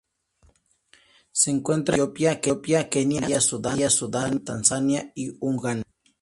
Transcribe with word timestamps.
Se 1.31 1.51
encuentra 1.51 1.95
en 1.95 2.01
Etiopía, 2.01 2.89
Kenia 2.89 3.39
Somalia, 3.39 3.87
Sudán 3.91 4.43
Tanzania 4.43 5.11
y 5.13 5.37
Uganda. 5.39 5.83